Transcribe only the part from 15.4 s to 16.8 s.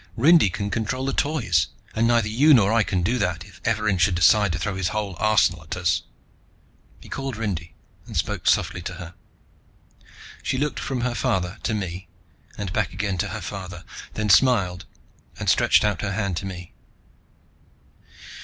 stretched out her hand to me.